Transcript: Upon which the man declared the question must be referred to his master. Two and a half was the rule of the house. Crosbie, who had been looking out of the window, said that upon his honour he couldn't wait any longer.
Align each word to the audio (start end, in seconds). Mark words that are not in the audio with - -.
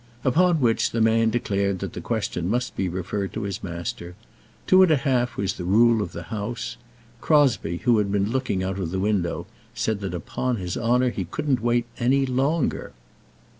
Upon 0.23 0.61
which 0.61 0.89
the 0.89 0.99
man 0.99 1.29
declared 1.29 1.77
the 1.77 2.01
question 2.01 2.49
must 2.49 2.75
be 2.75 2.89
referred 2.89 3.33
to 3.33 3.43
his 3.43 3.63
master. 3.63 4.15
Two 4.65 4.81
and 4.81 4.89
a 4.89 4.95
half 4.95 5.37
was 5.37 5.53
the 5.53 5.63
rule 5.63 6.01
of 6.01 6.11
the 6.11 6.23
house. 6.33 6.75
Crosbie, 7.21 7.81
who 7.83 7.99
had 7.99 8.11
been 8.11 8.31
looking 8.31 8.63
out 8.63 8.79
of 8.79 8.89
the 8.89 8.97
window, 8.99 9.45
said 9.75 9.99
that 9.99 10.15
upon 10.15 10.55
his 10.55 10.75
honour 10.75 11.11
he 11.11 11.25
couldn't 11.25 11.61
wait 11.61 11.85
any 11.99 12.25
longer. 12.25 12.93